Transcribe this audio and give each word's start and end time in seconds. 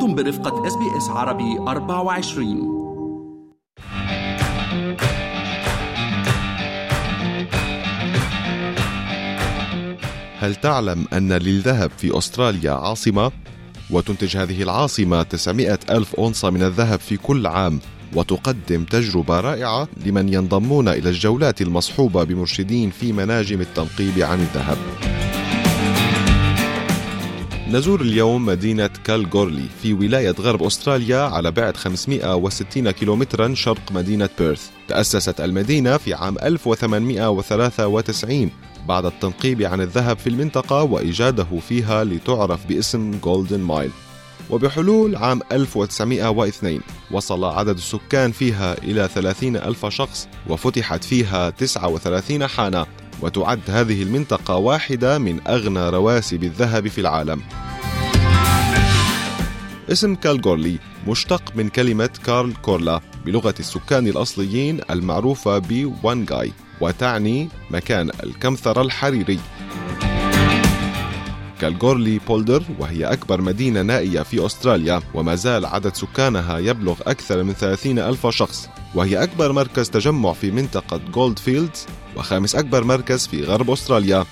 أنتم 0.00 0.14
برفقة 0.14 0.66
SBS 0.66 1.08
عربي 1.08 1.58
24 1.58 2.80
هل 10.38 10.54
تعلم 10.54 11.06
أن 11.12 11.32
للذهب 11.32 11.90
في 11.98 12.18
أستراليا 12.18 12.72
عاصمة؟ 12.72 13.32
وتنتج 13.90 14.36
هذه 14.36 14.62
العاصمة 14.62 15.22
900 15.22 15.78
ألف 15.90 16.14
أونصة 16.14 16.50
من 16.50 16.62
الذهب 16.62 17.00
في 17.00 17.16
كل 17.16 17.46
عام 17.46 17.80
وتقدم 18.14 18.84
تجربة 18.84 19.40
رائعة 19.40 19.88
لمن 20.06 20.32
ينضمون 20.32 20.88
إلى 20.88 21.08
الجولات 21.08 21.62
المصحوبة 21.62 22.24
بمرشدين 22.24 22.90
في 22.90 23.12
مناجم 23.12 23.60
التنقيب 23.60 24.18
عن 24.18 24.40
الذهب 24.40 24.78
نزور 27.70 28.00
اليوم 28.00 28.46
مدينة 28.46 28.90
كالغورلي 29.04 29.66
في 29.82 29.92
ولاية 29.92 30.34
غرب 30.40 30.62
أستراليا 30.62 31.18
على 31.18 31.50
بعد 31.50 31.76
560 31.76 32.90
كيلومترا 32.90 33.54
شرق 33.54 33.92
مدينة 33.92 34.28
بيرث. 34.38 34.68
تأسست 34.88 35.40
المدينة 35.40 35.96
في 35.96 36.14
عام 36.14 36.36
1893 36.42 38.50
بعد 38.88 39.06
التنقيب 39.06 39.62
عن 39.62 39.80
الذهب 39.80 40.18
في 40.18 40.26
المنطقة 40.26 40.82
وإيجاده 40.82 41.46
فيها 41.68 42.04
لتعرف 42.04 42.66
باسم 42.66 43.10
Golden 43.24 43.60
Mile 43.60 43.90
وبحلول 44.50 45.16
عام 45.16 45.40
1902 45.52 46.80
وصل 47.10 47.44
عدد 47.44 47.76
السكان 47.76 48.32
فيها 48.32 48.78
إلى 48.78 49.08
30 49.14 49.56
ألف 49.56 49.86
شخص 49.86 50.28
وفتحت 50.48 51.04
فيها 51.04 51.50
39 51.50 52.46
حانة. 52.46 52.86
وتعد 53.22 53.60
هذه 53.68 54.02
المنطقة 54.02 54.56
واحدة 54.56 55.18
من 55.18 55.40
أغنى 55.48 55.88
رواسب 55.88 56.44
الذهب 56.44 56.88
في 56.88 57.00
العالم. 57.00 57.42
اسم 59.92 60.14
كالغورلي 60.14 60.78
مشتق 61.08 61.42
من 61.56 61.68
كلمة 61.68 62.10
كارل 62.26 62.54
كورلا 62.62 63.00
بلغة 63.26 63.54
السكان 63.60 64.06
الأصليين 64.06 64.80
المعروفة 64.90 65.58
بوانغاي 65.58 66.52
وتعني 66.80 67.48
مكان 67.70 68.10
الكمثرة 68.22 68.82
الحريري. 68.82 69.38
كالغورلي 71.60 72.18
بولدر 72.18 72.62
وهي 72.78 73.04
أكبر 73.04 73.40
مدينة 73.40 73.82
نائية 73.82 74.22
في 74.22 74.46
أستراليا 74.46 75.00
وما 75.14 75.34
زال 75.34 75.66
عدد 75.66 75.94
سكانها 75.94 76.58
يبلغ 76.58 76.96
أكثر 77.06 77.42
من 77.42 77.52
30 77.52 77.98
ألف 77.98 78.26
شخص. 78.26 78.68
وهي 78.94 79.22
أكبر 79.22 79.52
مركز 79.52 79.90
تجمع 79.90 80.32
في 80.32 80.50
منطقة 80.50 81.00
Goldfields 81.14 81.86
وخامس 82.16 82.56
أكبر 82.56 82.84
مركز 82.84 83.26
في 83.26 83.44
غرب 83.44 83.70
أستراليا. 83.70 84.24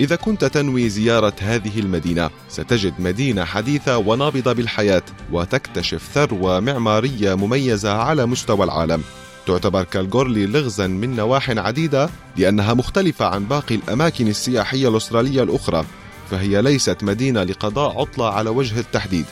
إذا 0.00 0.16
كنت 0.16 0.44
تنوي 0.44 0.88
زيارة 0.88 1.34
هذه 1.40 1.78
المدينة 1.78 2.30
ستجد 2.48 2.94
مدينة 2.98 3.44
حديثة 3.44 3.98
ونابضة 3.98 4.52
بالحياة 4.52 5.02
وتكتشف 5.32 6.02
ثروة 6.14 6.60
معمارية 6.60 7.34
مميزة 7.34 7.92
على 7.92 8.26
مستوى 8.26 8.64
العالم. 8.64 9.02
تعتبر 9.46 9.84
كالغورلي 9.84 10.46
لغزا 10.46 10.86
من 10.86 11.16
نواح 11.16 11.50
عديدة 11.50 12.10
لأنها 12.36 12.74
مختلفة 12.74 13.26
عن 13.26 13.44
باقي 13.44 13.74
الأماكن 13.74 14.28
السياحية 14.28 14.88
الأسترالية 14.88 15.42
الأخرى 15.42 15.84
فهي 16.30 16.62
ليست 16.62 17.04
مدينة 17.04 17.42
لقضاء 17.42 18.00
عطلة 18.00 18.28
على 18.28 18.50
وجه 18.50 18.80
التحديد. 18.80 19.24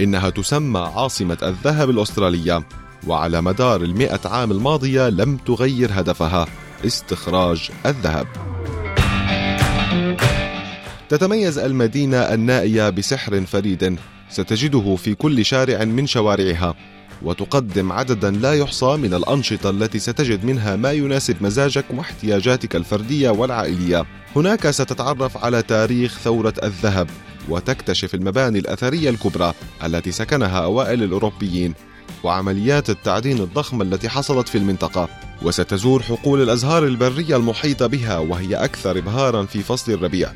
إنها 0.00 0.30
تسمى 0.30 0.80
عاصمة 0.80 1.38
الذهب 1.42 1.90
الأسترالية. 1.90 2.62
وعلى 3.06 3.42
مدار 3.42 3.82
المئة 3.82 4.20
عام 4.24 4.50
الماضية 4.50 5.08
لم 5.08 5.36
تغير 5.36 5.90
هدفها 5.92 6.46
استخراج 6.86 7.70
الذهب. 7.86 8.26
تتميز 11.08 11.58
المدينة 11.58 12.16
النائية 12.16 12.90
بسحر 12.90 13.40
فريد 13.40 13.98
ستجده 14.30 14.96
في 14.96 15.14
كل 15.14 15.44
شارع 15.44 15.84
من 15.84 16.06
شوارعها 16.06 16.74
وتقدم 17.22 17.92
عددا 17.92 18.30
لا 18.30 18.54
يحصى 18.54 18.96
من 18.96 19.14
الأنشطة 19.14 19.70
التي 19.70 19.98
ستجد 19.98 20.44
منها 20.44 20.76
ما 20.76 20.92
يناسب 20.92 21.36
مزاجك 21.40 21.84
واحتياجاتك 21.90 22.76
الفردية 22.76 23.30
والعائلية. 23.30 24.06
هناك 24.36 24.70
ستتعرف 24.70 25.44
على 25.44 25.62
تاريخ 25.62 26.18
ثورة 26.18 26.54
الذهب 26.62 27.08
وتكتشف 27.48 28.14
المباني 28.14 28.58
الأثرية 28.58 29.10
الكبرى 29.10 29.54
التي 29.84 30.12
سكنها 30.12 30.58
أوائل 30.58 31.02
الأوروبيين. 31.02 31.74
وعمليات 32.24 32.90
التعدين 32.90 33.38
الضخمة 33.38 33.84
التي 33.84 34.08
حصلت 34.08 34.48
في 34.48 34.58
المنطقة 34.58 35.08
وستزور 35.42 36.02
حقول 36.02 36.42
الأزهار 36.42 36.86
البرية 36.86 37.36
المحيطة 37.36 37.86
بها 37.86 38.18
وهي 38.18 38.54
أكثر 38.54 38.98
إبهارا 38.98 39.44
في 39.44 39.62
فصل 39.62 39.92
الربيع. 39.92 40.32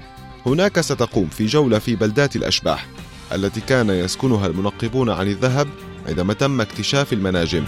هناك 0.47 0.81
ستقوم 0.81 1.29
في 1.29 1.47
جولة 1.47 1.79
في 1.79 1.97
بلدات 1.97 2.37
الأشباح 2.37 2.87
التي 3.33 3.61
كان 3.61 3.91
يسكنها 3.91 4.47
المنقبون 4.47 5.11
عن 5.11 5.27
الذهب 5.27 5.69
عندما 6.09 6.35
تم 6.35 6.61
اكتشاف 6.61 7.13
المناجم. 7.13 7.65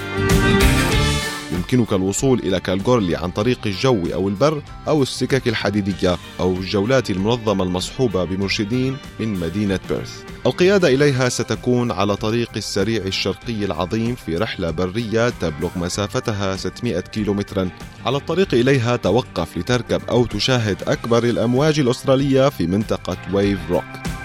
يمكنك 1.72 1.93
الوصول 1.93 2.38
إلى 2.38 2.60
كالغورلي 2.60 3.16
عن 3.16 3.31
طريق 3.31 3.59
الجو 3.66 4.06
أو 4.15 4.28
البر 4.28 4.62
أو 4.88 5.03
السكك 5.03 5.49
الحديدية 5.49 6.16
أو 6.41 6.53
الجولات 6.53 7.10
المنظمة 7.10 7.65
المصحوبة 7.65 8.25
بمرشدين 8.25 8.97
من 9.21 9.41
مدينة 9.41 9.81
بيرث. 9.88 10.22
القيادة 10.47 10.88
إليها 10.88 11.28
ستكون 11.28 11.91
على 11.91 12.16
طريق 12.16 12.50
السريع 12.56 13.03
الشرقي 13.03 13.65
العظيم 13.65 14.15
في 14.15 14.37
رحلة 14.37 14.71
برية 14.71 15.28
تبلغ 15.28 15.71
مسافتها 15.77 16.56
600 16.56 17.00
كيلومترا. 17.00 17.69
على 18.06 18.16
الطريق 18.16 18.54
إليها 18.54 18.97
توقف 18.97 19.59
لتركب 19.59 20.03
أو 20.10 20.27
تشاهد 20.27 20.83
أكبر 20.88 21.25
الأمواج 21.25 21.81
الأسترالية 21.81 22.48
في 22.48 22.66
منطقة 22.66 23.16
ويف 23.33 23.59
روك 23.71 24.16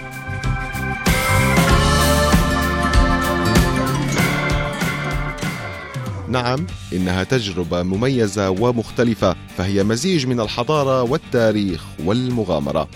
نعم 6.32 6.66
إنها 6.92 7.24
تجربة 7.24 7.82
مميزة 7.82 8.50
ومختلفة 8.50 9.36
فهي 9.56 9.84
مزيج 9.84 10.26
من 10.26 10.40
الحضارة 10.40 11.02
والتاريخ 11.02 11.84
والمغامرة. 12.04 12.88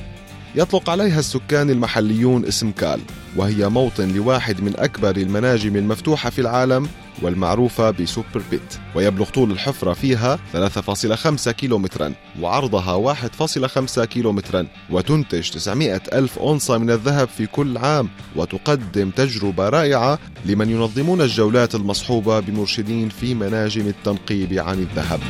يطلق 0.55 0.91
عليها 0.91 1.19
السكان 1.19 1.71
المحليون 1.71 2.45
اسم 2.47 2.71
كال 2.71 3.01
وهي 3.37 3.69
موطن 3.69 4.09
لواحد 4.09 4.61
من 4.61 4.77
أكبر 4.77 5.17
المناجم 5.17 5.77
المفتوحة 5.77 6.31
في 6.31 6.41
العالم 6.41 6.89
والمعروفة 7.22 7.91
بسوبر 7.91 8.43
بيت 8.50 8.78
ويبلغ 8.94 9.31
طول 9.31 9.50
الحفرة 9.50 9.93
فيها 9.93 10.38
3.5 10.53 11.50
كيلومترا 11.50 12.12
وعرضها 12.41 13.15
1.5 13.15 14.04
كيلومترا 14.04 14.66
وتنتج 14.91 15.50
900 15.50 16.03
ألف 16.12 16.38
أونصة 16.38 16.78
من 16.78 16.91
الذهب 16.91 17.28
في 17.28 17.47
كل 17.47 17.78
عام 17.78 18.09
وتقدم 18.37 19.10
تجربة 19.10 19.69
رائعة 19.69 20.19
لمن 20.44 20.71
ينظمون 20.71 21.21
الجولات 21.21 21.75
المصحوبة 21.75 22.41
بمرشدين 22.41 23.09
في 23.09 23.34
مناجم 23.34 23.87
التنقيب 23.87 24.53
عن 24.53 24.78
الذهب. 24.78 25.21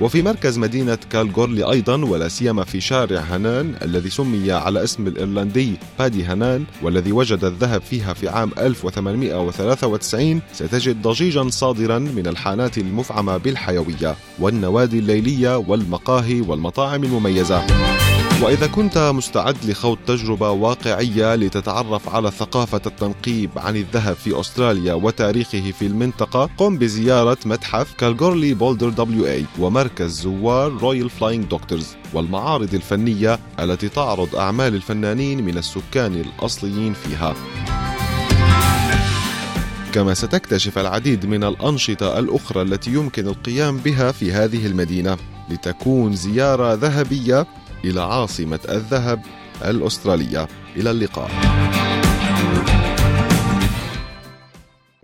وفي 0.00 0.22
مركز 0.22 0.58
مدينة 0.58 0.98
كالغورلي 1.10 1.70
أيضا 1.70 2.04
ولا 2.04 2.28
سيما 2.28 2.64
في 2.64 2.80
شارع 2.80 3.20
هنان 3.20 3.74
الذي 3.82 4.10
سمي 4.10 4.52
على 4.52 4.84
اسم 4.84 5.06
الإيرلندي 5.06 5.72
بادي 5.98 6.24
هنان 6.24 6.64
والذي 6.82 7.12
وجد 7.12 7.44
الذهب 7.44 7.82
فيها 7.82 8.12
في 8.12 8.28
عام 8.28 8.50
1893 8.58 10.40
ستجد 10.52 11.02
ضجيجا 11.02 11.48
صادرا 11.48 11.98
من 11.98 12.26
الحانات 12.26 12.78
المفعمة 12.78 13.36
بالحيوية 13.36 14.16
والنوادي 14.38 14.98
الليلية 14.98 15.56
والمقاهي 15.56 16.40
والمطاعم 16.40 17.04
المميزة. 17.04 17.66
وإذا 18.42 18.66
كنت 18.66 18.98
مستعد 18.98 19.56
لخوض 19.64 19.98
تجربة 20.06 20.50
واقعية 20.50 21.34
لتتعرف 21.34 22.08
على 22.08 22.30
ثقافة 22.30 22.80
التنقيب 22.86 23.50
عن 23.56 23.76
الذهب 23.76 24.16
في 24.16 24.40
أستراليا 24.40 24.94
وتاريخه 24.94 25.70
في 25.70 25.86
المنطقة 25.86 26.50
قم 26.56 26.78
بزيارة 26.78 27.38
متحف 27.44 27.94
كالغورلي 27.94 28.54
بولدر 28.54 28.88
WA 28.88 29.44
ومركز 29.58 30.20
زوار 30.20 30.72
Royal 30.72 31.10
Flying 31.10 31.44
Doctors 31.44 31.96
والمعارض 32.14 32.74
الفنية 32.74 33.38
التي 33.60 33.88
تعرض 33.88 34.36
أعمال 34.36 34.74
الفنانين 34.74 35.44
من 35.44 35.58
السكان 35.58 36.14
الأصليين 36.14 36.92
فيها. 36.92 37.34
كما 39.92 40.14
ستكتشف 40.14 40.78
العديد 40.78 41.26
من 41.26 41.44
الأنشطة 41.44 42.18
الأخرى 42.18 42.62
التي 42.62 42.90
يمكن 42.90 43.26
القيام 43.26 43.76
بها 43.76 44.12
في 44.12 44.32
هذه 44.32 44.66
المدينة 44.66 45.16
لتكون 45.50 46.16
زيارة 46.16 46.74
ذهبية 46.74 47.46
إلى 47.84 48.00
عاصمة 48.00 48.60
الذهب 48.68 49.22
الأسترالية. 49.64 50.48
إلى 50.76 50.90
اللقاء. 50.90 51.30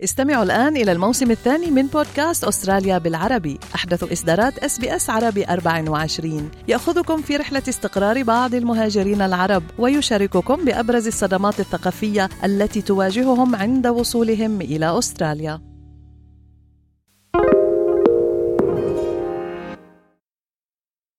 استمعوا 0.03 0.43
الآن 0.43 0.77
إلى 0.77 0.91
الموسم 0.91 1.31
الثاني 1.31 1.71
من 1.71 1.87
بودكاست 1.87 2.43
أستراليا 2.43 2.97
بالعربي. 2.97 3.59
أحدث 3.75 4.11
إصدارات 4.11 4.59
أس 4.59 4.79
بي 4.79 4.95
أس 4.95 5.09
عربي 5.09 5.45
24 5.45 6.51
يأخذكم 6.67 7.21
في 7.21 7.37
رحلة 7.37 7.63
استقرار 7.69 8.23
بعض 8.23 8.55
المهاجرين 8.55 9.21
العرب 9.21 9.63
ويشارككم 9.79 10.65
بأبرز 10.65 11.07
الصدمات 11.07 11.59
الثقافية 11.59 12.29
التي 12.43 12.81
تواجههم 12.81 13.55
عند 13.55 13.87
وصولهم 13.87 14.61
إلى 14.61 14.97
أستراليا. 14.99 15.68